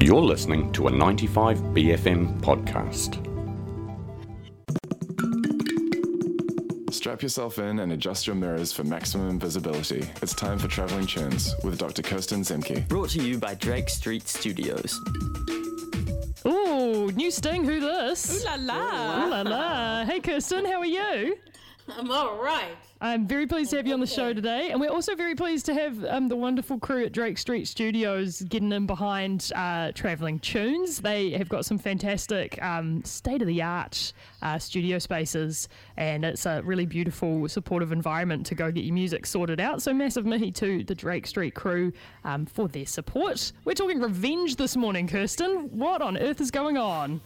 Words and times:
You're 0.00 0.22
listening 0.22 0.70
to 0.74 0.86
a 0.86 0.90
95BFM 0.92 2.40
podcast. 2.40 3.24
Strap 6.94 7.20
yourself 7.20 7.58
in 7.58 7.80
and 7.80 7.90
adjust 7.90 8.24
your 8.24 8.36
mirrors 8.36 8.72
for 8.72 8.84
maximum 8.84 9.40
visibility. 9.40 10.08
It's 10.22 10.34
time 10.34 10.56
for 10.58 10.68
Traveling 10.68 11.08
Tunes 11.08 11.56
with 11.64 11.78
Dr. 11.78 12.02
Kirsten 12.02 12.42
Zemke. 12.42 12.86
Brought 12.86 13.10
to 13.10 13.22
you 13.22 13.38
by 13.38 13.56
Drake 13.56 13.88
Street 13.90 14.28
Studios. 14.28 15.00
Ooh, 16.46 17.10
new 17.12 17.32
sting. 17.32 17.64
Who 17.64 17.80
this? 17.80 18.40
Ooh 18.40 18.44
la 18.46 18.54
la. 18.54 19.26
Ooh 19.26 19.30
la 19.30 19.42
la. 19.42 20.04
Hey, 20.04 20.20
Kirsten, 20.20 20.64
how 20.64 20.78
are 20.78 20.86
you? 20.86 21.36
I'm 21.96 22.10
all 22.10 22.42
right. 22.42 22.76
I'm 23.00 23.26
very 23.28 23.46
pleased 23.46 23.70
to 23.70 23.76
have 23.76 23.86
you 23.86 23.94
on 23.94 24.00
the 24.00 24.06
show 24.06 24.32
today, 24.32 24.70
and 24.70 24.80
we're 24.80 24.90
also 24.90 25.14
very 25.14 25.36
pleased 25.36 25.66
to 25.66 25.74
have 25.74 26.04
um, 26.04 26.26
the 26.26 26.34
wonderful 26.34 26.80
crew 26.80 27.04
at 27.04 27.12
Drake 27.12 27.38
Street 27.38 27.68
Studios 27.68 28.42
getting 28.42 28.72
in 28.72 28.86
behind 28.86 29.52
uh, 29.54 29.92
Traveling 29.92 30.40
Tunes. 30.40 31.00
They 31.00 31.30
have 31.30 31.48
got 31.48 31.64
some 31.64 31.78
fantastic 31.78 32.60
um, 32.60 33.04
state 33.04 33.40
of 33.40 33.46
the 33.46 33.62
art 33.62 34.12
uh, 34.42 34.58
studio 34.58 34.98
spaces, 34.98 35.68
and 35.96 36.24
it's 36.24 36.44
a 36.44 36.60
really 36.62 36.86
beautiful, 36.86 37.48
supportive 37.48 37.92
environment 37.92 38.44
to 38.46 38.56
go 38.56 38.72
get 38.72 38.82
your 38.82 38.94
music 38.94 39.24
sorted 39.26 39.60
out. 39.60 39.80
So, 39.80 39.94
massive 39.94 40.26
mihi 40.26 40.50
to 40.52 40.82
the 40.82 40.94
Drake 40.94 41.28
Street 41.28 41.54
crew 41.54 41.92
um, 42.24 42.46
for 42.46 42.66
their 42.66 42.86
support. 42.86 43.52
We're 43.64 43.74
talking 43.74 44.00
revenge 44.00 44.56
this 44.56 44.76
morning, 44.76 45.06
Kirsten. 45.06 45.70
What 45.70 46.02
on 46.02 46.18
earth 46.18 46.40
is 46.40 46.50
going 46.50 46.76
on? 46.76 47.20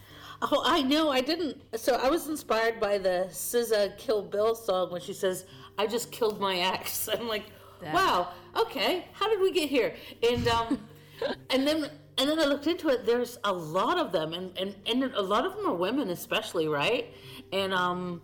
Oh, 0.51 0.61
I 0.65 0.81
know. 0.81 1.09
I 1.09 1.21
didn't. 1.21 1.61
So 1.77 1.95
I 1.95 2.09
was 2.09 2.27
inspired 2.27 2.79
by 2.79 2.97
the 2.97 3.27
SZA 3.29 3.97
Kill 3.97 4.21
Bill 4.21 4.55
song 4.55 4.91
when 4.91 4.99
she 4.99 5.13
says, 5.13 5.45
"I 5.77 5.87
just 5.87 6.11
killed 6.11 6.41
my 6.41 6.57
ex." 6.57 7.07
I'm 7.13 7.29
like, 7.29 7.45
wow. 7.93 8.29
Okay, 8.55 9.05
how 9.13 9.29
did 9.29 9.39
we 9.39 9.51
get 9.51 9.69
here? 9.69 9.95
And 10.21 10.45
um, 10.49 10.79
and 11.49 11.65
then 11.65 11.89
and 12.17 12.29
then 12.29 12.39
I 12.39 12.45
looked 12.45 12.67
into 12.67 12.89
it. 12.89 13.05
There's 13.05 13.39
a 13.45 13.53
lot 13.53 13.97
of 13.97 14.11
them, 14.11 14.33
and 14.33 14.57
and 14.57 14.75
and 14.85 15.03
a 15.15 15.21
lot 15.21 15.45
of 15.45 15.55
them 15.55 15.65
are 15.65 15.75
women, 15.75 16.09
especially, 16.09 16.67
right? 16.67 17.13
And 17.51 17.73
um. 17.73 18.21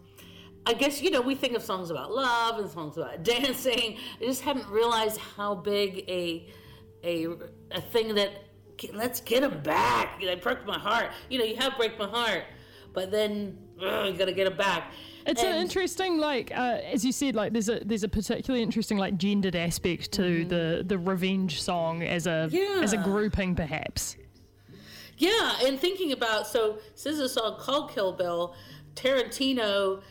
I 0.65 0.73
guess 0.73 1.01
you 1.01 1.09
know 1.09 1.21
we 1.21 1.35
think 1.35 1.55
of 1.55 1.63
songs 1.63 1.89
about 1.89 2.11
love 2.11 2.59
and 2.59 2.69
songs 2.69 2.97
about 2.97 3.23
dancing. 3.35 3.97
I 4.21 4.25
just 4.25 4.41
hadn't 4.41 4.67
realized 4.67 5.17
how 5.17 5.55
big 5.55 6.03
a 6.09 6.47
a 7.03 7.27
a 7.71 7.81
thing 7.81 8.13
that 8.15 8.48
let's 8.93 9.21
get 9.21 9.43
him 9.43 9.61
back. 9.61 10.21
That 10.21 10.41
broke 10.41 10.65
my 10.65 10.77
heart. 10.77 11.11
You 11.29 11.39
know, 11.39 11.45
you 11.45 11.55
have 11.57 11.75
break 11.77 11.97
my 11.97 12.07
heart, 12.07 12.43
but 12.93 13.11
then 13.11 13.57
ugh, 13.81 14.07
you 14.07 14.17
gotta 14.17 14.33
get 14.33 14.47
him 14.47 14.57
back. 14.57 14.91
It's 15.25 15.43
an 15.43 15.55
interesting, 15.55 16.17
like 16.17 16.51
uh, 16.51 16.79
as 16.91 17.05
you 17.05 17.11
said, 17.11 17.35
like 17.35 17.53
there's 17.53 17.69
a 17.69 17.81
there's 17.85 18.03
a 18.03 18.09
particularly 18.09 18.63
interesting 18.63 18.97
like 18.97 19.17
gendered 19.17 19.55
aspect 19.55 20.11
to 20.13 20.45
the 20.45 20.83
the 20.85 20.97
revenge 20.97 21.61
song 21.61 22.01
as 22.03 22.25
a 22.25 22.49
as 22.81 22.93
a 22.93 22.97
grouping, 22.97 23.55
perhaps. 23.55 24.15
Yeah, 25.17 25.57
and 25.65 25.79
thinking 25.79 26.13
about 26.13 26.47
so 26.47 26.79
SZA's 26.95 27.33
song 27.33 27.57
called 27.59 27.91
Kill 27.91 28.13
Bill, 28.13 28.55
Tarantino, 28.95 30.01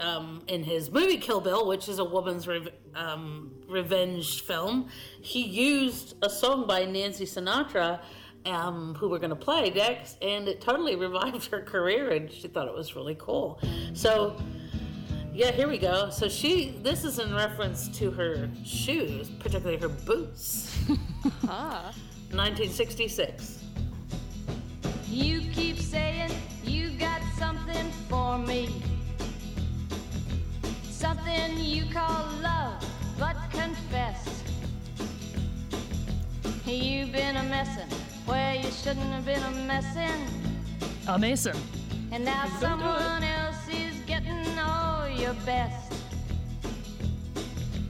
um, 0.00 0.42
in 0.48 0.64
his 0.64 0.90
movie 0.90 1.18
Kill 1.18 1.40
Bill, 1.40 1.66
which 1.66 1.88
is 1.88 1.98
a 1.98 2.04
woman's 2.04 2.46
rev- 2.46 2.72
um, 2.94 3.52
revenge 3.68 4.42
film, 4.42 4.88
he 5.20 5.44
used 5.44 6.16
a 6.22 6.30
song 6.30 6.66
by 6.66 6.84
Nancy 6.84 7.26
Sinatra, 7.26 8.00
um, 8.46 8.94
who 8.94 9.08
we're 9.08 9.18
going 9.18 9.30
to 9.30 9.36
play 9.36 9.70
next, 9.70 10.16
and 10.22 10.48
it 10.48 10.60
totally 10.60 10.96
revived 11.06 11.46
her 11.50 11.60
career, 11.60 12.10
and 12.10 12.30
she 12.30 12.48
thought 12.48 12.66
it 12.66 12.74
was 12.74 12.96
really 12.96 13.16
cool. 13.18 13.60
So. 13.94 14.36
Yeah, 15.32 15.52
here 15.52 15.68
we 15.68 15.78
go. 15.78 16.10
So 16.10 16.28
she, 16.28 16.76
this 16.82 17.04
is 17.04 17.20
in 17.20 17.32
reference 17.32 17.86
to 17.98 18.10
her 18.10 18.50
shoes, 18.64 19.30
particularly 19.38 19.78
her 19.78 19.88
boots. 19.88 20.76
1966. 22.32 23.64
You 25.08 25.40
keep 25.52 25.78
saying 25.78 26.30
you 26.62 26.90
got 26.90 27.20
something 27.36 27.90
for 28.08 28.38
me. 28.38 28.82
Something 31.00 31.58
you 31.58 31.86
call 31.86 32.26
love, 32.42 32.84
but 33.18 33.34
confess. 33.50 34.42
You've 36.66 37.10
been 37.10 37.36
a 37.36 37.42
messin' 37.44 37.88
where 38.26 38.56
you 38.56 38.70
shouldn't 38.70 39.06
have 39.06 39.24
been 39.24 39.42
a 39.42 39.50
messin'. 39.66 40.26
A 41.08 41.18
mason. 41.18 41.56
And 42.12 42.22
now 42.22 42.44
someone 42.60 43.22
else 43.24 43.66
is 43.70 43.98
getting 44.06 44.46
all 44.58 45.08
your 45.08 45.32
best. 45.46 45.90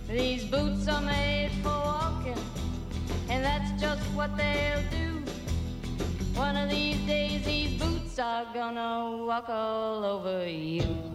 These 0.09 0.44
boots 0.44 0.87
are 0.87 1.03
made 1.03 1.50
for 1.65 1.70
walking, 1.70 2.38
and 3.28 3.44
that's 3.44 3.72
just 3.82 4.04
what 4.15 4.37
they'll 4.37 4.88
do. 4.93 5.20
One 6.38 6.56
of 6.56 6.70
these 6.70 7.04
days, 7.09 7.44
these 7.44 7.76
boots 7.76 8.20
are 8.20 8.47
gonna 8.54 9.26
walk 9.26 9.49
all 9.49 10.04
over 10.04 10.49
you. 10.49 11.10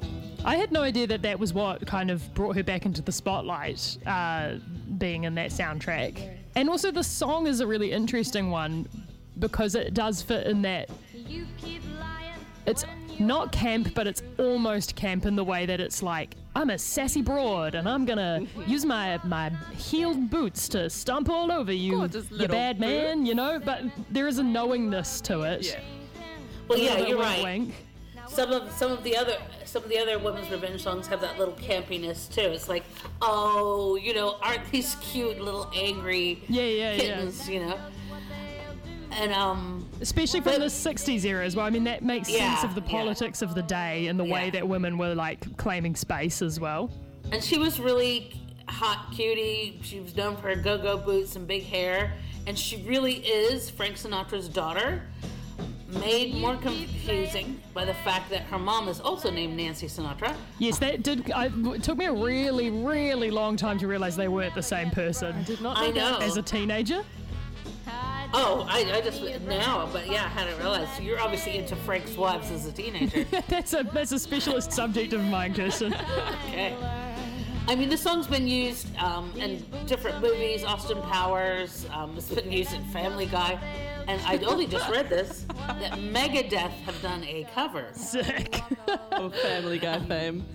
I 0.45 0.57
had 0.57 0.71
no 0.71 0.81
idea 0.83 1.07
that 1.07 1.23
that 1.23 1.39
was 1.39 1.53
what 1.53 1.85
kind 1.87 2.11
of 2.11 2.33
brought 2.35 2.55
her 2.55 2.63
back 2.63 2.85
into 2.85 3.01
the 3.01 3.11
spotlight, 3.11 3.97
uh, 4.05 4.55
being 4.99 5.23
in 5.23 5.33
that 5.35 5.49
soundtrack. 5.49 6.37
And 6.55 6.69
also, 6.69 6.91
the 6.91 7.03
song 7.03 7.47
is 7.47 7.59
a 7.61 7.67
really 7.67 7.91
interesting 7.91 8.51
one 8.51 8.87
because 9.39 9.73
it 9.75 9.93
does 9.93 10.21
fit 10.21 10.45
in 10.47 10.61
that 10.61 10.89
You 11.13 11.47
keep 11.57 11.81
lying. 11.99 12.33
it's 12.67 12.85
not 13.19 13.51
camp, 13.51 13.93
but 13.95 14.05
it's 14.07 14.21
almost 14.37 14.95
camp 14.95 15.25
in 15.25 15.35
the 15.35 15.43
way 15.43 15.65
that 15.65 15.79
it's 15.81 16.03
like 16.03 16.35
I'm 16.55 16.69
a 16.69 16.77
sassy 16.77 17.21
broad 17.21 17.75
and 17.75 17.89
I'm 17.89 18.05
gonna 18.05 18.45
use 18.67 18.85
my 18.85 19.19
my 19.23 19.49
heeled 19.75 20.29
boots 20.29 20.69
to 20.69 20.89
stomp 20.89 21.27
all 21.29 21.51
over 21.51 21.71
you, 21.73 21.93
Gorgeous 21.97 22.29
you 22.29 22.37
little 22.37 22.55
bad 22.55 22.79
man. 22.79 23.25
You 23.25 23.35
know, 23.35 23.59
but 23.59 23.83
there 24.11 24.27
is 24.27 24.37
a 24.37 24.43
knowingness 24.43 25.21
to 25.21 25.41
it. 25.41 25.65
Yeah. 25.65 25.79
Well, 26.67 26.77
yeah, 26.79 26.99
you're 26.99 27.17
wink, 27.17 27.19
right. 27.19 27.43
wink. 27.43 27.73
some 28.27 28.51
of 28.51 28.71
some 28.71 28.91
of 28.91 29.03
the 29.03 29.17
other 29.17 29.37
some 29.75 29.83
of 29.83 29.89
the 29.89 29.97
other 29.99 30.17
women's 30.17 30.49
revenge 30.49 30.81
songs 30.81 31.05
have 31.05 31.19
that 31.19 31.37
little 31.37 31.53
campiness 31.55 32.33
too. 32.33 32.39
It's 32.39 32.69
like, 32.69 32.85
oh, 33.21 33.97
you 33.97 34.13
know, 34.13 34.37
aren't 34.41 34.71
these 34.71 34.95
cute 35.01 35.41
little 35.41 35.69
angry 35.75 36.41
Yeah, 36.47 36.61
yeah, 36.63 36.91
yeah. 36.93 36.97
kittens, 36.97 37.49
you 37.49 37.59
know? 37.59 37.77
And 39.11 39.33
um, 39.33 39.85
Especially 39.99 40.39
from 40.39 40.53
But- 40.53 40.59
the 40.61 40.65
60s 40.67 41.25
era 41.25 41.45
as 41.45 41.57
well. 41.57 41.65
I 41.65 41.71
mean, 41.71 41.83
that 41.83 42.05
makes 42.05 42.29
sense 42.29 42.63
of 42.63 42.73
the 42.73 42.79
yeah. 42.83 42.87
politics 42.89 43.41
of 43.41 43.53
the 43.53 43.63
day 43.63 44.07
and 44.07 44.17
the 44.17 44.23
way 44.23 44.49
that 44.51 44.65
women 44.65 44.97
were 44.97 45.13
like 45.13 45.57
claiming 45.57 45.93
space 45.97 46.41
as 46.41 46.57
well. 46.57 46.89
and 47.33 47.43
she 47.43 47.57
was 47.57 47.77
really 47.77 48.33
hot 48.69 49.11
cutie. 49.13 49.77
She 49.83 49.99
was 49.99 50.15
known 50.15 50.37
for 50.37 50.47
her 50.47 50.55
go-go 50.55 50.95
boots 50.95 51.35
and 51.35 51.45
big 51.45 51.63
hair, 51.63 52.13
and 52.47 52.57
she 52.57 52.77
really 52.83 53.15
is 53.15 53.69
Frank 53.69 53.95
Sinatra's 53.97 54.47
daughter. 54.47 55.01
Made 55.99 56.35
more 56.35 56.57
confusing 56.57 57.61
by 57.73 57.85
the 57.85 57.93
fact 57.93 58.29
that 58.29 58.41
her 58.43 58.59
mom 58.59 58.87
is 58.87 58.99
also 58.99 59.31
named 59.31 59.55
Nancy 59.55 59.87
Sinatra. 59.87 60.35
Yes, 60.59 60.77
that 60.79 61.03
did. 61.03 61.31
I, 61.31 61.49
it 61.73 61.83
took 61.83 61.97
me 61.97 62.05
a 62.05 62.13
really, 62.13 62.69
really 62.69 63.31
long 63.31 63.55
time 63.55 63.77
to 63.79 63.87
realize 63.87 64.15
they 64.15 64.27
weren't 64.27 64.55
the 64.55 64.63
same 64.63 64.91
person. 64.91 65.43
Did 65.43 65.61
not 65.61 65.77
I 65.77 65.91
know. 65.91 66.17
As 66.19 66.37
a 66.37 66.41
teenager. 66.41 67.03
Oh, 68.37 68.65
I, 68.69 68.79
I 68.91 69.01
just 69.01 69.21
now, 69.43 69.87
but 69.93 70.07
yeah, 70.07 70.25
I 70.25 70.27
hadn't 70.27 70.57
realized. 70.57 70.91
So 70.97 71.03
you're 71.03 71.21
obviously 71.21 71.57
into 71.57 71.75
Frank's 71.77 72.17
wives 72.17 72.51
as 72.51 72.65
a 72.65 72.71
teenager. 72.71 73.23
that's 73.47 73.73
a 73.73 73.83
that's 73.93 74.11
a 74.11 74.19
specialist 74.19 74.73
subject 74.73 75.13
of 75.13 75.23
mine, 75.23 75.53
Kirsten. 75.53 75.93
Okay. 76.47 76.75
I 77.67 77.75
mean, 77.75 77.89
the 77.89 77.97
song's 77.97 78.27
been 78.27 78.47
used 78.47 78.95
um, 78.97 79.31
in 79.37 79.63
different 79.87 80.21
movies. 80.21 80.63
Austin 80.63 81.01
Powers. 81.03 81.87
Um, 81.91 82.15
it's 82.15 82.29
been 82.29 82.51
used 82.51 82.73
in 82.73 82.83
Family 82.85 83.25
Guy, 83.25 83.59
and 84.07 84.21
I 84.25 84.37
only 84.45 84.67
just 84.67 84.87
read 84.89 85.09
this 85.09 85.45
that 85.57 85.93
Megadeth 85.93 86.69
have 86.69 87.01
done 87.01 87.23
a 87.23 87.45
cover, 87.53 87.87
Sick. 87.93 88.61
Of 89.11 89.33
Family 89.37 89.79
Guy 89.79 89.99
fame. 90.01 90.45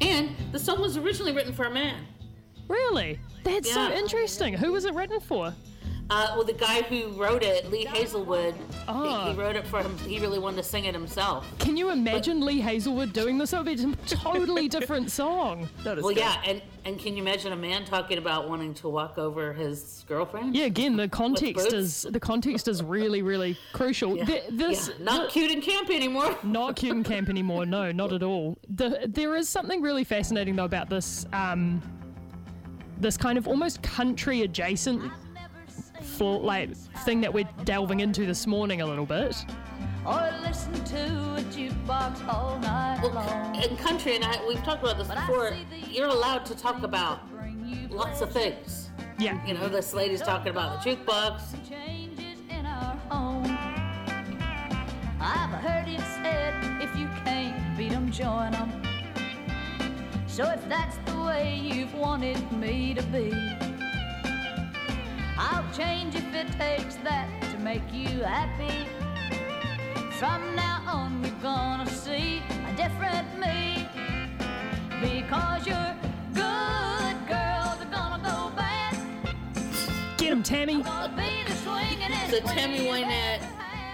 and 0.00 0.30
the 0.52 0.58
song 0.58 0.80
was 0.80 0.96
originally 0.96 1.32
written 1.32 1.52
for 1.52 1.64
a 1.64 1.70
man. 1.70 2.06
Really? 2.68 3.18
That's 3.44 3.72
so 3.72 3.88
Yeah. 3.88 3.98
interesting. 3.98 4.54
Who 4.54 4.72
was 4.72 4.84
it 4.84 4.94
written 4.94 5.20
for? 5.20 5.54
Uh, 6.10 6.32
well, 6.36 6.44
the 6.44 6.54
guy 6.54 6.80
who 6.82 7.08
wrote 7.22 7.42
it, 7.42 7.70
Lee 7.70 7.84
Hazlewood, 7.84 8.54
he- 8.54 8.62
Oh. 8.88 9.30
he, 9.30 9.38
wrote 9.38 9.56
it 9.56 9.66
for 9.66 9.82
him. 9.82 9.96
He 9.98 10.18
really 10.18 10.38
wanted 10.38 10.56
to 10.56 10.62
sing 10.62 10.86
it 10.86 10.94
himself. 10.94 11.44
Can 11.58 11.76
you 11.76 11.90
imagine 11.90 12.40
Lee 12.40 12.60
Hazlewood 12.60 13.12
doing 13.12 13.36
this? 13.36 13.50
That 13.50 13.64
would 13.66 13.76
be 13.76 13.82
a 13.82 13.94
totally 14.06 14.68
different 14.76 15.10
song. 15.10 15.68
That 15.84 15.98
is 15.98 16.04
Well, 16.04 16.14
good. 16.14 16.20
yeah, 16.20 16.40
and 16.46 16.62
and 16.86 16.98
can 16.98 17.14
you 17.14 17.22
imagine 17.22 17.52
a 17.52 17.56
man 17.56 17.84
talking 17.84 18.16
about 18.16 18.48
wanting 18.48 18.72
to 18.74 18.88
walk 18.88 19.18
over 19.18 19.52
his 19.52 20.06
girlfriend? 20.08 20.56
Yeah, 20.56 20.64
again, 20.64 20.96
the 20.96 21.08
context 21.08 21.74
is 21.74 22.06
the 22.10 22.20
context 22.20 22.68
is 22.68 22.82
really, 22.82 23.20
really 23.20 23.58
crucial. 23.74 24.16
Yeah. 24.16 24.24
Th- 24.24 24.44
this 24.50 24.88
Yeah, 24.88 24.94
not 25.04 25.28
cute 25.30 25.50
and 25.50 25.62
camp 25.62 25.90
anymore. 25.90 26.34
not 26.42 26.76
cute 26.76 26.96
and 26.96 27.04
camp 27.04 27.28
anymore. 27.28 27.66
No, 27.66 27.92
not 27.92 28.14
at 28.14 28.22
all. 28.22 28.56
The, 28.70 29.02
there 29.06 29.36
is 29.36 29.46
something 29.50 29.82
really 29.82 30.04
fascinating 30.04 30.56
though 30.56 30.64
about 30.64 30.88
this, 30.88 31.26
um, 31.34 31.82
this 32.98 33.18
kind 33.18 33.36
of 33.36 33.46
almost 33.46 33.82
country 33.82 34.40
adjacent, 34.42 35.12
for 36.02 36.40
like 36.40 36.74
thing 37.04 37.20
that 37.20 37.32
we're 37.32 37.48
delving 37.64 38.00
into 38.00 38.26
this 38.26 38.46
morning 38.46 38.80
a 38.80 38.86
little 38.86 39.06
bit. 39.06 39.36
Or 40.06 40.30
listen 40.42 40.72
to 40.84 41.04
a 41.36 41.42
jukebox 41.50 42.26
all 42.32 42.58
night 42.60 43.00
Well, 43.02 43.12
long. 43.12 43.54
in 43.62 43.76
country, 43.76 44.14
and 44.16 44.24
I, 44.24 44.42
we've 44.46 44.62
talked 44.62 44.82
about 44.82 44.96
this 44.96 45.08
But 45.08 45.18
before, 45.26 45.54
you're 45.90 46.08
allowed 46.08 46.46
to 46.46 46.54
talk 46.56 46.82
about 46.82 47.28
bring 47.30 47.88
lots 47.90 48.20
of 48.20 48.32
things. 48.32 48.90
Yeah. 49.18 49.44
You 49.46 49.54
know, 49.54 49.68
this 49.68 49.92
lady's 49.92 50.22
talking 50.22 50.50
about 50.50 50.82
the 50.82 50.90
jukebox. 50.96 51.68
changes 51.68 52.38
in 52.48 52.64
our 52.64 52.96
home. 53.10 53.44
I've 55.20 55.50
heard 55.62 55.88
it 55.88 56.00
said, 56.00 56.54
if 56.82 56.96
you 56.96 57.06
can't 57.24 57.76
beat 57.76 57.92
'em, 57.92 58.10
join 58.12 58.54
'em. 58.54 58.70
So 60.26 60.44
if 60.44 60.66
that's 60.68 60.96
the 61.06 61.20
way 61.20 61.56
you've 61.56 61.92
wanted 61.94 62.50
me 62.52 62.94
to 62.94 63.02
be, 63.02 63.32
I'll 65.40 65.72
change 65.72 66.16
if 66.16 66.34
it 66.34 66.48
takes 66.58 66.96
that 66.96 67.28
to 67.52 67.58
make 67.58 67.82
you 67.92 68.08
happy. 68.24 68.88
From 70.18 70.56
now 70.56 70.82
on, 70.84 71.22
you're 71.22 71.32
gonna 71.40 71.88
see 71.88 72.42
a 72.66 72.72
different 72.74 73.38
me. 73.38 73.88
Because 75.00 75.64
you're 75.64 75.94
good 76.34 77.16
girls 77.28 77.78
are 77.80 77.92
gonna 77.92 78.20
go 78.24 78.50
bad. 78.56 78.98
Get 80.16 80.32
him, 80.32 80.42
Tammy. 80.42 80.82
Gonna 80.82 81.14
be 81.16 81.44
the 81.46 81.56
swinging 81.58 82.02
and 82.02 82.32
So 82.32 82.40
Tammy 82.40 82.80
Wynette, 82.80 83.42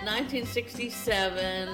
1967. 0.03 1.69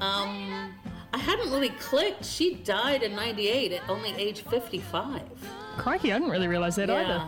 Um, 0.00 0.72
I 1.12 1.18
hadn't 1.18 1.50
really 1.50 1.70
clicked. 1.70 2.24
She 2.24 2.54
died 2.54 3.02
in 3.02 3.16
98 3.16 3.72
at 3.72 3.90
only 3.90 4.14
age 4.16 4.42
55. 4.44 5.22
Crikey, 5.78 6.12
I 6.12 6.18
didn't 6.20 6.30
really 6.30 6.46
realize 6.46 6.76
that 6.76 6.90
either. 6.90 7.24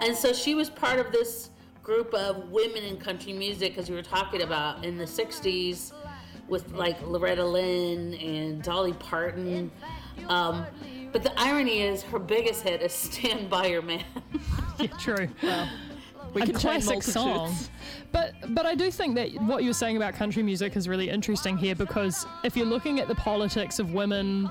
Yeah. 0.00 0.06
And 0.06 0.16
so 0.16 0.32
she 0.32 0.54
was 0.54 0.70
part 0.70 0.98
of 0.98 1.12
this 1.12 1.50
group 1.82 2.12
of 2.12 2.50
women 2.50 2.84
in 2.84 2.98
country 2.98 3.32
music, 3.32 3.78
as 3.78 3.88
we 3.88 3.96
were 3.96 4.02
talking 4.02 4.42
about 4.42 4.84
in 4.84 4.98
the 4.98 5.04
60s 5.04 5.92
with 6.48 6.72
like 6.72 7.00
Loretta 7.06 7.44
Lynn 7.44 8.14
and 8.14 8.62
Dolly 8.62 8.92
Parton. 8.94 9.70
Um, 10.28 10.66
but 11.12 11.22
the 11.22 11.32
irony 11.40 11.82
is 11.82 12.02
her 12.04 12.18
biggest 12.18 12.62
hit 12.62 12.82
is 12.82 12.92
Stand 12.92 13.48
By 13.48 13.66
Your 13.66 13.82
Man. 13.82 14.04
Yeah, 14.78 14.86
true. 14.96 15.28
We 16.34 16.42
a 16.42 16.46
can 16.46 16.54
classic 16.54 17.02
song. 17.02 17.52
But 18.12 18.34
but 18.50 18.64
I 18.64 18.76
do 18.76 18.92
think 18.92 19.16
that 19.16 19.32
what 19.42 19.64
you 19.64 19.70
were 19.70 19.74
saying 19.74 19.96
about 19.96 20.14
country 20.14 20.42
music 20.42 20.76
is 20.76 20.88
really 20.88 21.10
interesting 21.10 21.56
here 21.58 21.74
because 21.74 22.24
if 22.44 22.56
you're 22.56 22.64
looking 22.64 23.00
at 23.00 23.08
the 23.08 23.16
politics 23.16 23.80
of 23.80 23.92
women 23.92 24.48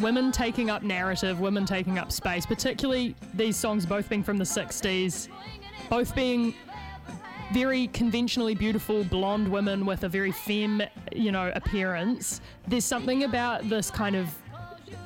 women 0.00 0.32
taking 0.32 0.70
up 0.70 0.82
narrative, 0.82 1.40
women 1.40 1.64
taking 1.64 1.98
up 1.98 2.10
space, 2.12 2.46
particularly 2.46 3.14
these 3.34 3.56
songs 3.56 3.86
both 3.86 4.08
being 4.08 4.22
from 4.22 4.38
the 4.38 4.44
60s, 4.44 5.28
both 5.88 6.14
being 6.14 6.54
very 7.52 7.88
conventionally 7.88 8.54
beautiful 8.54 9.02
blonde 9.04 9.48
women 9.48 9.84
with 9.84 10.04
a 10.04 10.08
very 10.08 10.32
femme, 10.32 10.82
you 11.12 11.32
know, 11.32 11.50
appearance. 11.54 12.40
There's 12.68 12.84
something 12.84 13.24
about 13.24 13.68
this 13.68 13.90
kind 13.90 14.14
of 14.16 14.28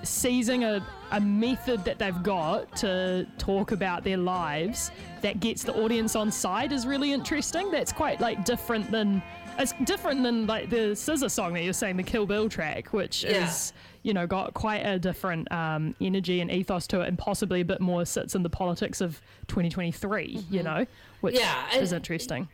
seizing 0.03 0.65
a, 0.65 0.87
a 1.13 1.21
method 1.21 1.85
that 1.85 1.99
they've 1.99 2.23
got 2.23 2.77
to 2.77 3.27
talk 3.39 3.73
about 3.73 4.05
their 4.05 4.19
lives 4.19 4.91
that 5.23 5.41
gets 5.41 5.63
the 5.65 5.75
audience 5.83 6.15
on 6.15 6.31
side 6.31 6.73
is 6.73 6.87
really 6.87 7.13
interesting. 7.13 7.71
That's 7.71 7.93
quite 7.93 8.21
like 8.21 8.45
different 8.45 8.91
than 8.91 9.23
it's 9.59 9.73
different 9.85 10.23
than 10.23 10.47
like 10.47 10.69
the 10.69 10.93
SZA 10.95 11.31
song 11.31 11.55
that 11.55 11.63
you're 11.63 11.73
saying, 11.73 11.97
the 11.97 12.03
Kill 12.03 12.27
Bill 12.27 12.49
track, 12.49 12.93
which 12.93 13.25
Yeah. 13.25 13.47
is 13.49 13.73
you 14.05 14.15
know 14.15 14.27
got 14.29 14.55
quite 14.55 14.87
a 14.87 14.99
different 15.01 15.51
um, 15.51 15.97
energy 16.01 16.41
and 16.41 16.51
ethos 16.53 16.87
to 16.89 17.01
it, 17.01 17.09
and 17.09 17.19
possibly 17.19 17.61
a 17.63 17.65
bit 17.65 17.81
more 17.81 18.05
sits 18.05 18.37
in 18.37 18.45
the 18.45 18.51
politics 18.51 19.01
of 19.01 19.21
2023. 19.49 20.45
You 20.51 20.63
know, 20.63 20.87
which 21.21 21.35
Yeah, 21.35 21.67
and- 21.73 21.83
is 21.83 21.93
interesting. 21.93 22.49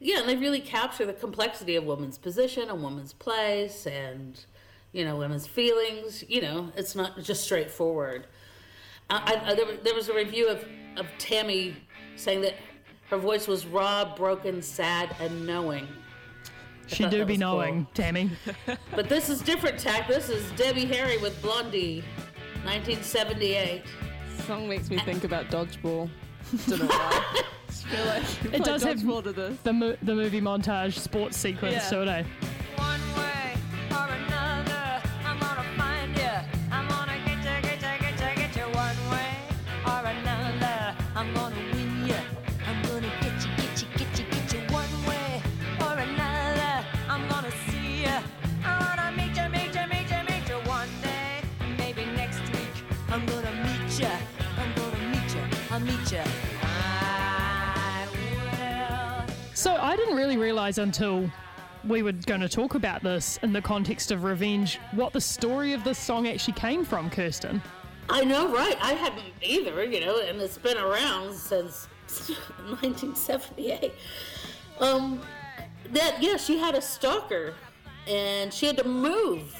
Yeah, 0.00 0.18
and 0.20 0.28
they 0.28 0.36
really 0.36 0.60
capture 0.60 1.06
the 1.06 1.12
complexity 1.12 1.76
of 1.76 1.84
women's 1.84 2.18
position, 2.18 2.68
and 2.68 2.82
woman's 2.82 3.12
place, 3.12 3.86
and 3.86 4.44
you 4.92 5.04
know, 5.04 5.16
women's 5.16 5.46
feelings. 5.46 6.24
You 6.28 6.40
know, 6.42 6.72
it's 6.76 6.94
not 6.96 7.20
just 7.22 7.44
straightforward. 7.44 8.26
I, 9.10 9.40
I, 9.46 9.54
there, 9.54 9.66
was- 9.66 9.78
there 9.84 9.94
was 9.94 10.08
a 10.08 10.14
review 10.14 10.48
of, 10.48 10.64
of 10.96 11.06
Tammy 11.18 11.76
saying 12.16 12.40
that 12.42 12.54
her 13.10 13.18
voice 13.18 13.46
was 13.46 13.66
raw, 13.66 14.14
broken, 14.16 14.62
sad, 14.62 15.14
and 15.20 15.46
knowing. 15.46 15.86
She 16.86 17.04
do 17.08 17.24
be 17.24 17.32
was 17.34 17.38
cool. 17.40 17.48
knowing, 17.56 17.86
Tammy. 17.94 18.30
But 18.94 19.08
this 19.08 19.28
is 19.28 19.40
different, 19.42 19.78
Tack. 19.78 20.06
This 20.08 20.28
is 20.28 20.42
Debbie 20.52 20.84
Harry 20.86 21.18
with 21.18 21.40
Blondie, 21.42 22.02
1978. 22.64 23.82
Song 24.46 24.68
makes 24.68 24.90
me 24.90 24.98
think 24.98 25.24
about 25.24 25.46
dodgeball. 25.46 26.10
Don't 26.68 26.80
know 26.80 26.86
why. 26.86 27.42
Just 27.66 27.86
feel 27.86 28.04
like 28.04 28.22
It 28.22 28.50
play 28.50 28.58
does 28.60 28.82
have 28.82 28.98
dodgeball 28.98 29.22
to 29.24 29.32
this. 29.32 29.58
the 29.62 29.72
mo- 29.72 29.96
the 30.02 30.14
movie 30.14 30.40
montage 30.40 30.98
sports 30.98 31.36
sequence, 31.36 31.74
Yeah. 31.76 31.90
don't 31.90 32.08
it? 32.08 32.26
I 59.94 59.96
didn't 59.96 60.16
really 60.16 60.36
realize 60.36 60.78
until 60.78 61.30
we 61.84 62.02
were 62.02 62.10
going 62.10 62.40
to 62.40 62.48
talk 62.48 62.74
about 62.74 63.04
this 63.04 63.38
in 63.44 63.52
the 63.52 63.62
context 63.62 64.10
of 64.10 64.24
revenge 64.24 64.80
what 64.90 65.12
the 65.12 65.20
story 65.20 65.72
of 65.72 65.84
this 65.84 65.98
song 65.98 66.26
actually 66.26 66.54
came 66.54 66.84
from, 66.84 67.08
Kirsten. 67.08 67.62
I 68.10 68.24
know, 68.24 68.52
right? 68.52 68.76
I 68.82 68.94
hadn't 68.94 69.22
either, 69.40 69.84
you 69.84 70.00
know, 70.00 70.18
and 70.18 70.40
it's 70.40 70.58
been 70.58 70.78
around 70.78 71.32
since 71.32 71.86
1978. 72.80 73.92
Um, 74.80 75.22
that 75.92 76.20
yeah, 76.20 76.38
she 76.38 76.58
had 76.58 76.74
a 76.74 76.82
stalker, 76.82 77.54
and 78.08 78.52
she 78.52 78.66
had 78.66 78.76
to 78.78 78.88
move, 78.88 79.54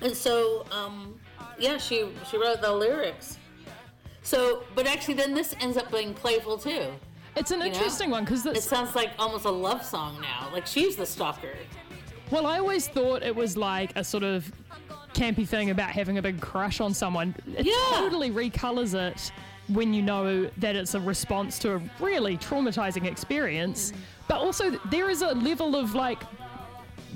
and 0.00 0.16
so 0.16 0.66
um, 0.72 1.14
yeah, 1.60 1.76
she 1.76 2.08
she 2.28 2.38
wrote 2.38 2.60
the 2.60 2.72
lyrics. 2.72 3.38
So, 4.22 4.64
but 4.74 4.88
actually, 4.88 5.14
then 5.14 5.32
this 5.32 5.54
ends 5.60 5.76
up 5.76 5.92
being 5.92 6.12
playful 6.12 6.58
too. 6.58 6.90
It's 7.38 7.50
an 7.50 7.60
know? 7.60 7.66
interesting 7.66 8.10
one 8.10 8.24
because 8.24 8.44
It 8.46 8.62
sounds 8.62 8.94
like 8.94 9.10
almost 9.18 9.44
a 9.44 9.50
love 9.50 9.84
song 9.84 10.20
now. 10.20 10.48
Like 10.52 10.66
she's 10.66 10.96
the 10.96 11.06
stalker. 11.06 11.54
well, 12.30 12.46
I 12.46 12.58
always 12.58 12.88
thought 12.88 13.22
it 13.22 13.34
was 13.34 13.56
like 13.56 13.92
a 13.96 14.04
sort 14.04 14.24
of 14.24 14.50
campy 15.14 15.46
thing 15.46 15.70
about 15.70 15.90
having 15.90 16.18
a 16.18 16.22
big 16.22 16.40
crush 16.40 16.80
on 16.80 16.92
someone. 16.94 17.34
It 17.56 17.66
Yeah. 17.66 17.72
totally 17.98 18.30
recolors 18.30 18.94
it 18.94 19.32
when 19.68 19.92
you 19.92 20.02
know 20.02 20.46
that 20.58 20.76
it's 20.76 20.94
a 20.94 21.00
response 21.00 21.58
to 21.60 21.74
a 21.74 21.82
really 22.00 22.36
traumatizing 22.38 23.04
experience. 23.06 23.92
Mm. 23.92 23.96
But 24.28 24.36
also, 24.38 24.70
there 24.90 25.08
is 25.10 25.22
a 25.22 25.32
level 25.34 25.76
of 25.76 25.94
like 25.94 26.22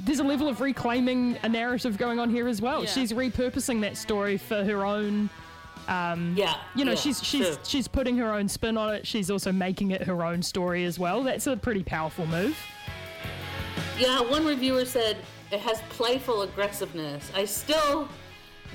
there's 0.04 0.18
a 0.20 0.24
level 0.24 0.48
of 0.48 0.60
reclaiming 0.60 1.36
a 1.44 1.48
narrative 1.48 1.96
going 1.98 2.18
on 2.18 2.28
here 2.30 2.48
as 2.48 2.60
well. 2.62 2.82
Yeah. 2.82 2.90
She's 2.90 3.12
repurposing 3.12 3.80
that 3.82 3.96
story 3.96 4.36
for 4.36 4.64
her 4.64 4.84
own. 4.84 5.28
Yeah. 5.88 6.56
You 6.74 6.84
know, 6.84 6.92
yeah, 6.92 6.96
she's 6.96 7.22
she's 7.22 7.46
true. 7.46 7.56
she's 7.64 7.88
putting 7.88 8.16
her 8.18 8.32
own 8.32 8.48
spin 8.48 8.76
on 8.76 8.94
it. 8.94 9.06
She's 9.06 9.30
also 9.30 9.52
making 9.52 9.90
it 9.90 10.02
her 10.02 10.24
own 10.24 10.42
story 10.42 10.84
as 10.84 10.98
well. 10.98 11.22
That's 11.22 11.46
a 11.46 11.56
pretty 11.56 11.82
powerful 11.82 12.26
move. 12.26 12.56
Yeah, 13.98 14.20
one 14.20 14.44
reviewer 14.44 14.84
said 14.84 15.16
it 15.50 15.60
has 15.60 15.80
playful 15.90 16.42
aggressiveness. 16.42 17.30
I 17.34 17.44
still 17.44 18.08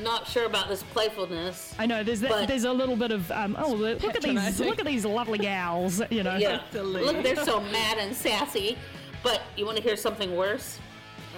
not 0.02 0.28
sure 0.28 0.46
about 0.46 0.70
this 0.70 0.84
playfulness. 0.84 1.74
I 1.80 1.86
know 1.86 2.04
there's 2.04 2.22
that, 2.22 2.48
there's 2.48 2.66
a 2.66 2.72
little 2.72 2.96
bit 2.96 3.12
of 3.12 3.30
um, 3.32 3.58
oh 3.60 3.74
look 3.74 4.04
at 4.04 4.22
these 4.22 4.60
look 4.60 4.80
at 4.80 4.86
these 4.86 5.06
lovely 5.06 5.40
gals. 5.40 6.02
You 6.10 6.24
know. 6.24 6.38
Yeah, 6.38 6.62
look, 6.74 7.24
they're 7.24 7.44
so 7.44 7.60
mad 7.60 7.98
and 7.98 8.16
sassy. 8.16 8.78
But 9.24 9.42
you 9.56 9.66
want 9.66 9.78
to 9.78 9.84
hear 9.84 9.98
something 9.98 10.36
worse? 10.36 10.80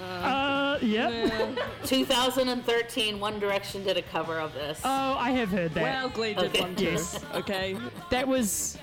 Uh, 0.00 0.04
Uh, 0.70 0.78
yep. 0.82 1.58
2013, 1.84 3.18
One 3.18 3.40
Direction 3.40 3.82
did 3.82 3.96
a 3.96 4.02
cover 4.02 4.38
of 4.38 4.52
this. 4.54 4.80
Oh, 4.84 5.16
I 5.18 5.30
have 5.32 5.48
heard 5.48 5.74
that. 5.74 5.82
Well, 5.82 6.08
Glee 6.10 6.34
did 6.34 6.44
Okay. 6.50 6.60
one 6.60 6.76
too. 6.76 6.84
Yes. 6.84 7.18
Okay. 7.34 7.76
that 8.10 8.26
was 8.28 8.78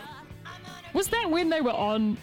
was 0.93 1.07
that 1.09 1.29
when 1.29 1.49
they 1.49 1.61
were 1.61 1.71
on 1.71 2.17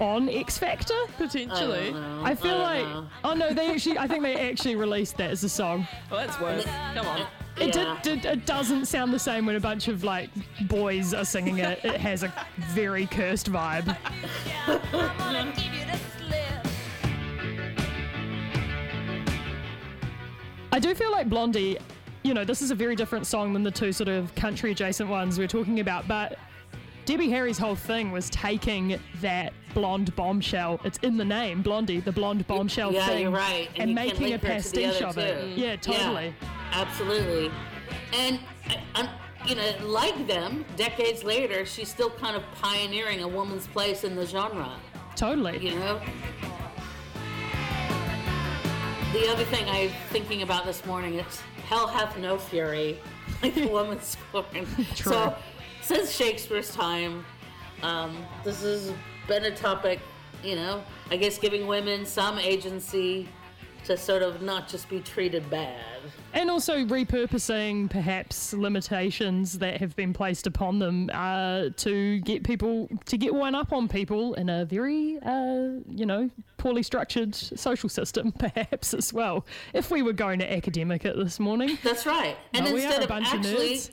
on 0.00 0.28
X 0.28 0.56
Factor? 0.58 0.94
Potentially. 1.16 1.94
I 2.22 2.34
feel 2.34 2.52
don't 2.58 2.62
like 2.62 2.86
know. 2.86 3.06
oh 3.24 3.34
no, 3.34 3.52
they 3.52 3.70
actually 3.70 3.98
I 3.98 4.06
think 4.06 4.22
they 4.22 4.48
actually 4.50 4.76
released 4.76 5.16
that 5.18 5.30
as 5.30 5.44
a 5.44 5.48
song. 5.48 5.86
Well, 6.10 6.26
that's 6.26 6.40
worse. 6.40 6.64
Come 6.94 7.06
on. 7.06 7.26
It 7.58 7.74
Yeah. 7.74 7.98
did, 8.02 8.22
did 8.22 8.32
it 8.32 8.46
doesn't 8.46 8.84
sound 8.86 9.12
the 9.14 9.18
same 9.18 9.46
when 9.46 9.56
a 9.56 9.60
bunch 9.60 9.88
of 9.88 10.04
like 10.04 10.30
boys 10.68 11.12
are 11.14 11.24
singing 11.24 11.58
it. 11.58 11.82
It 11.84 11.96
has 11.96 12.22
a 12.22 12.32
very 12.72 13.06
cursed 13.06 13.50
vibe. 13.50 13.96
I 20.76 20.78
do 20.78 20.94
feel 20.94 21.10
like 21.10 21.30
Blondie, 21.30 21.78
you 22.22 22.34
know, 22.34 22.44
this 22.44 22.60
is 22.60 22.70
a 22.70 22.74
very 22.74 22.94
different 22.94 23.26
song 23.26 23.54
than 23.54 23.62
the 23.62 23.70
two 23.70 23.92
sort 23.92 24.08
of 24.08 24.34
country 24.34 24.72
adjacent 24.72 25.08
ones 25.08 25.38
we're 25.38 25.46
talking 25.46 25.80
about, 25.80 26.06
but 26.06 26.38
Debbie 27.06 27.30
Harry's 27.30 27.56
whole 27.56 27.74
thing 27.74 28.12
was 28.12 28.28
taking 28.28 29.00
that 29.22 29.54
blonde 29.72 30.14
bombshell, 30.16 30.78
it's 30.84 30.98
in 30.98 31.16
the 31.16 31.24
name, 31.24 31.62
Blondie, 31.62 32.00
the 32.00 32.12
blonde 32.12 32.46
bombshell 32.46 32.92
yeah, 32.92 33.06
thing, 33.06 33.22
you're 33.22 33.30
right. 33.30 33.70
and, 33.76 33.88
you 33.88 33.94
making 33.94 34.18
a 34.18 34.28
link 34.28 34.32
her 34.32 34.38
to 34.38 34.44
the 34.44 34.52
pastiche 34.52 35.00
of 35.00 35.16
it. 35.16 35.56
Yeah, 35.56 35.76
totally. 35.76 36.34
absolutely. 36.72 37.50
And 38.12 38.38
I, 38.94 39.08
you 39.46 39.54
know, 39.54 39.72
like 39.80 40.26
them, 40.26 40.66
decades 40.76 41.24
later, 41.24 41.64
she's 41.64 41.88
still 41.88 42.10
kind 42.10 42.36
of 42.36 42.42
pioneering 42.60 43.22
a 43.22 43.28
woman's 43.28 43.66
place 43.66 44.04
in 44.04 44.14
the 44.14 44.26
genre. 44.26 44.72
Totally. 45.14 45.56
You 45.56 45.78
know. 45.78 46.02
The 49.16 49.32
other 49.32 49.44
thing 49.44 49.66
I'm 49.66 49.88
thinking 50.10 50.42
about 50.42 50.66
this 50.66 50.84
morning 50.84 51.14
is 51.14 51.40
"Hell 51.68 51.86
hath 51.86 52.18
no 52.18 52.36
fury," 52.36 52.98
like 53.42 53.56
a 53.56 53.66
woman 53.66 53.98
scorned. 54.02 54.46
True. 54.94 55.10
So, 55.10 55.34
since 55.80 56.14
Shakespeare's 56.14 56.70
time, 56.70 57.24
um, 57.82 58.14
this 58.44 58.60
has 58.60 58.92
been 59.26 59.46
a 59.46 59.56
topic. 59.56 60.00
You 60.44 60.56
know, 60.56 60.84
I 61.10 61.16
guess 61.16 61.38
giving 61.38 61.66
women 61.66 62.04
some 62.04 62.38
agency 62.38 63.26
to 63.86 63.96
sort 63.96 64.22
of 64.22 64.42
not 64.42 64.68
just 64.68 64.88
be 64.88 65.00
treated 65.00 65.48
bad. 65.48 65.80
And 66.34 66.50
also 66.50 66.84
repurposing 66.84 67.88
perhaps 67.88 68.52
limitations 68.52 69.58
that 69.58 69.78
have 69.78 69.94
been 69.96 70.12
placed 70.12 70.46
upon 70.46 70.78
them 70.80 71.08
uh, 71.12 71.70
to 71.76 72.20
get 72.20 72.42
people 72.42 72.88
to 73.06 73.16
get 73.16 73.34
one 73.34 73.54
up 73.54 73.72
on 73.72 73.88
people 73.88 74.34
in 74.34 74.48
a 74.48 74.64
very 74.64 75.18
uh, 75.24 75.80
you 75.88 76.04
know 76.04 76.30
poorly 76.58 76.82
structured 76.82 77.34
social 77.34 77.88
system 77.88 78.32
perhaps 78.38 78.92
as 78.92 79.12
well. 79.12 79.46
If 79.72 79.90
we 79.90 80.02
were 80.02 80.12
going 80.12 80.40
to 80.40 80.52
academic 80.52 81.04
it 81.04 81.16
this 81.16 81.38
morning, 81.38 81.78
That's 81.82 82.06
right. 82.06 82.36
And 82.52 82.66
are 82.66 82.70
instead 82.70 83.00
a 83.00 83.02
of 83.04 83.08
bunch 83.08 83.32
of 83.32 83.40
actually 83.40 83.76
nerds. 83.76 83.90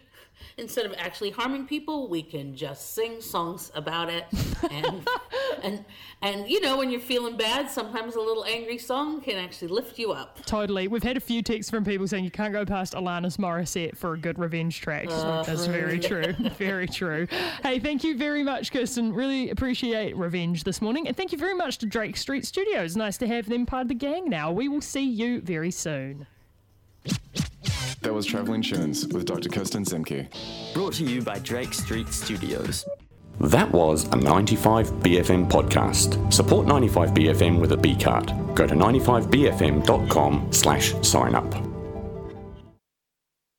Instead 0.58 0.86
of 0.86 0.94
actually 0.98 1.32
harming 1.32 1.66
people, 1.68 2.08
we 2.08 2.22
can 2.24 2.56
just 2.56 2.94
sing 2.94 3.22
songs 3.22 3.72
about 3.76 4.10
it. 4.10 4.26
And 4.70 5.08
and 5.64 5.86
and 6.22 6.50
you 6.50 6.62
know, 6.62 6.78
when 6.78 6.90
you're 6.90 7.00
feeling 7.00 7.38
bad, 7.38 7.70
sometimes 7.70 8.16
a 8.16 8.20
little 8.20 8.46
angry 8.46 8.78
song 8.78 9.22
can 9.22 9.38
actually 9.38 9.70
lift 9.70 9.98
you 10.00 10.12
up. 10.12 10.46
totally. 10.46 10.88
We've 10.88 11.04
had 11.04 11.18
a 11.18 11.22
few 11.22 11.42
texts 11.42 11.70
from 11.70 11.84
people 11.84 12.08
saying 12.08 12.24
you 12.24 12.32
can't 12.32 12.54
go 12.54 12.66
past 12.66 12.94
Alanis 12.94 13.38
Morissette 13.38 13.98
for 13.98 14.14
a 14.14 14.18
good 14.18 14.40
revenge 14.40 14.82
track. 14.82 15.08
Uh, 15.10 15.44
That's 15.44 15.66
very 15.66 16.00
true. 16.00 16.34
Very 16.58 16.88
true. 16.88 17.28
Hey, 17.62 17.80
thank 17.80 18.04
you 18.04 18.18
very 18.18 18.44
much, 18.44 18.72
Kirsten. 18.72 19.12
Really 19.14 19.50
appreciate 19.50 20.16
revenge 20.16 20.64
this 20.64 20.82
morning, 20.82 21.08
and 21.08 21.18
thank 21.18 21.32
you 21.32 21.38
very 21.38 21.56
much 21.56 21.78
to 21.80 21.86
Drake 21.86 22.16
Street 22.18 22.46
Studios. 22.46 22.96
Nice 22.96 23.18
to 23.18 23.28
have 23.28 23.48
them 23.50 23.66
part 23.66 23.84
of 23.84 23.88
the 23.90 23.96
gang 23.96 24.30
now. 24.30 24.52
We 24.52 24.68
will 24.68 24.82
see 24.82 25.04
you 25.04 25.42
very 25.42 25.72
soon. 25.72 26.28
That 28.04 28.14
was 28.14 28.26
Traveling 28.26 28.62
Tunes 28.62 29.08
with 29.08 29.26
Dr. 29.26 29.48
Kirsten 29.48 29.86
Zemke. 29.86 30.28
Brought 30.74 30.94
to 30.96 31.06
you 31.06 31.22
by 31.22 31.40
Drake 31.40 31.74
Street 31.74 32.10
Studios. 32.10 32.86
That 33.40 33.72
was 33.72 34.04
a 34.08 34.18
95BFM 34.18 35.50
podcast. 35.50 36.32
Support 36.32 36.68
95BFM 36.68 37.62
with 37.62 37.72
a 37.72 37.78
B 37.78 37.96
card. 37.96 38.28
Go 38.56 38.68
to 38.68 38.76
95BFM.com 38.76 40.52
slash 40.52 40.94
sign 41.02 41.34
up. 41.34 41.73